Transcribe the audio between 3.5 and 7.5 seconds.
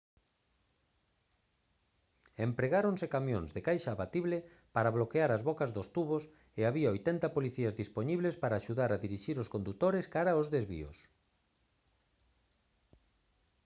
de caixa abatible para bloquear as bocas dos tubos e había 80